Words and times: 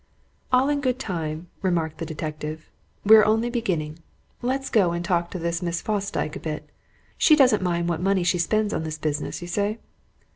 "All 0.51 0.67
in 0.67 0.81
good 0.81 0.97
time," 0.97 1.47
remarked 1.61 1.99
the 1.99 2.07
detective. 2.07 2.71
"We're 3.05 3.23
only 3.23 3.51
beginning. 3.51 3.99
Let's 4.41 4.71
go 4.71 4.93
and 4.93 5.05
talk 5.05 5.29
to 5.29 5.37
this 5.37 5.61
Miss 5.61 5.79
Fosdyke 5.79 6.35
a 6.35 6.39
bit. 6.39 6.67
She 7.19 7.35
doesn't 7.35 7.61
mind 7.61 7.87
what 7.87 8.01
money 8.01 8.23
she 8.23 8.39
spends 8.39 8.73
on 8.73 8.81
this 8.81 8.97
business, 8.97 9.43
you 9.43 9.47
say?" 9.47 9.77